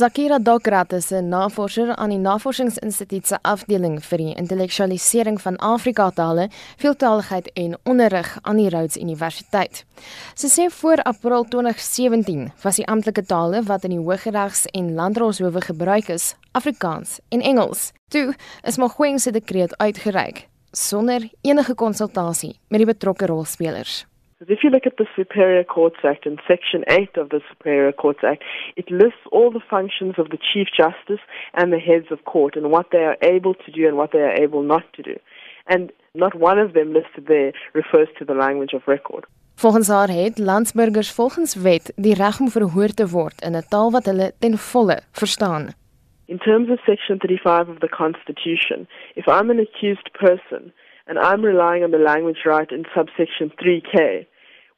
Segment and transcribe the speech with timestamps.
[0.00, 6.48] Zakira Dokrat is 'n navorser aan die Navorsingsinstituut se afdeling vir die intellektualisering van Afrika-tale,
[6.76, 9.84] veeltaaligheid en onderrig aan die Rhodes Universiteit.
[10.34, 15.60] Sy sê voor April 2017 was die amptelike tale wat in die Hooggeregs en Landdroshowe
[15.60, 17.92] gebruik is, Afrikaans en Engels.
[18.08, 24.06] Toe is Magweng se dekreet uitgereik sonder enige konsultasie met die betrokke rolspelers.
[24.48, 28.20] If you look at the Superior Courts Act and Section 8 of the Superior Courts
[28.24, 28.42] Act,
[28.74, 31.20] it lists all the functions of the Chief Justice
[31.52, 34.20] and the heads of court and what they are able to do and what they
[34.20, 35.16] are able not to do.
[35.66, 39.26] And not one of them listed there refers to the language of record.
[39.56, 43.90] Volgens haar het landsburgers volgens wet die reg om verhoor te word in 'n taal
[43.90, 45.68] wat hulle ten volle verstaan.
[46.24, 50.72] In terms of Section 35 of the Constitution, if I'm an accused person
[51.10, 54.26] and I'm relying on the language right in subsection 3K,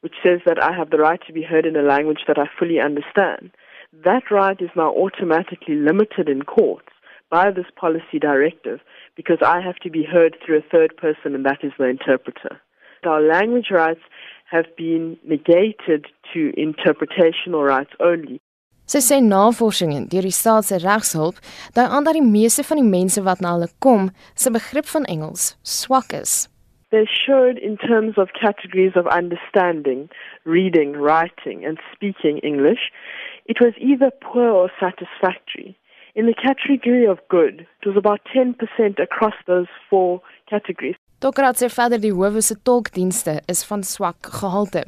[0.01, 2.45] which says that I have the right to be heard in a language that I
[2.57, 3.51] fully understand.
[4.03, 6.89] That right is now automatically limited in courts
[7.29, 8.79] by this policy directive
[9.15, 12.59] because I have to be heard through a third person, and that is the interpreter.
[13.05, 14.01] Our language rights
[14.49, 18.41] have been negated to interpretational rights only.
[18.93, 21.39] Sy sê navorsing deur die staat se regshulp
[21.73, 25.07] dui aan dat die meeste van die mense wat na hulle kom, se begrip van
[25.13, 26.33] Engels swak is.
[26.93, 30.11] They showed in terms of categories of understanding,
[30.45, 32.91] reading, writing and speaking English,
[33.49, 35.73] it was either poor or satisfactory.
[36.13, 38.53] In the category of good, it was about 10%
[39.01, 41.01] across those four categories.
[41.23, 44.81] Dokrat sê verder die howe se tolkdienste is van swak gehalte.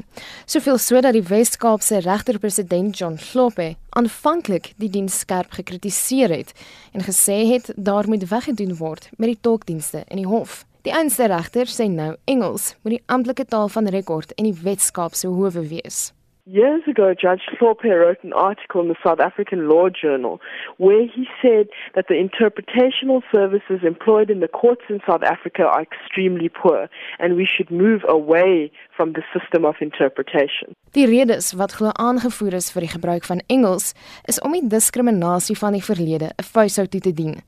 [0.44, 6.52] Soveel so dat die Wes-Kaapse regter-president John Slope aanvanklik die diens skerp gekritiseer het
[6.92, 10.66] en gesê het daar moet weggedoen word met die tolkdienste in die hof.
[10.83, 15.31] Die einste regter sê nou Engels moet die amptelike taal van rekord in die Wes-Kaapse
[15.31, 16.11] howe wees.
[16.47, 20.39] Years ago, Judge Thorpe wrote an article in the South African Law Journal
[20.77, 25.81] where he said that the interpretational services employed in the courts in South Africa are
[25.81, 26.87] extremely poor
[27.17, 30.75] and we should move away from the system of interpretation.
[30.92, 33.95] Die redes wat glo aangevoer is vir die gebruik van Engels
[34.30, 37.41] is om die diskriminasie van die verlede 'n vuishou toe te dien.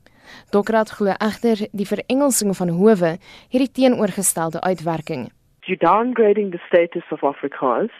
[0.49, 3.17] Dokrat glo egter die verengelsing van howe
[3.53, 5.29] hierdie teenoorgestelde uitwerking.
[5.67, 7.91] You downgrading the status of Afrikaans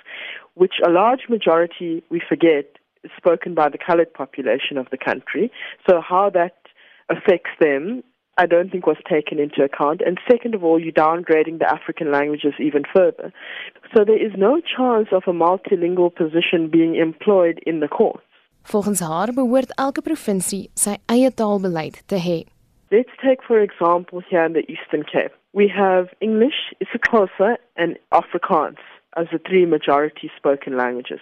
[0.58, 2.66] which a large majority, we forget,
[3.04, 5.52] is spoken by the colored population of the country.
[5.88, 6.56] So how that
[7.10, 8.04] affects them,
[8.38, 10.02] I don't think was taken into account.
[10.06, 13.32] And second of all, you're downgrading the African languages even further.
[13.94, 18.24] So there is no chance of a multilingual position being employed in the courts.
[18.68, 22.40] Volgens haar behoort elke provinsie sy eie taalbeleid te hê.
[22.92, 25.32] Let's take for example here in the Eastern Cape.
[25.54, 28.84] We have English, isiXhosa and Afrikaans
[29.18, 31.20] as the three majority spoken languages.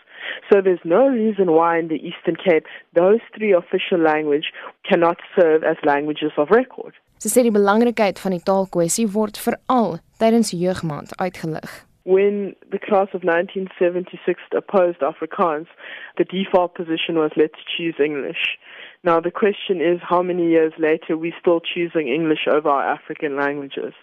[0.51, 4.51] So there's no reason why in the Eastern Cape those three official language
[4.89, 6.94] cannot serve as languages of record.
[7.23, 11.72] Sy sê die belangrikheid van die taalkwessie word veral tydens jeugmaand uitgelig.
[12.06, 15.72] When the class of 1976 opposed Afrikaans,
[16.19, 18.59] the default position was let's choose English.
[19.03, 23.35] Now the question is how many years later we still choosing English over our African
[23.35, 23.94] languages.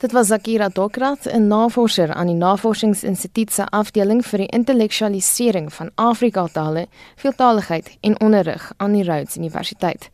[0.00, 5.90] Dit was Akira Dokrat, 'n navorser aan die Navorsingsinstituut se afdeling vir die intellektualisering van
[5.94, 10.10] Afrika-tale, veeltaaligheid en onderrig aan die Rhodes Universiteit.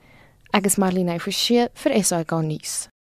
[0.50, 2.88] Ek is Marlene Forsie vir SAK nuus.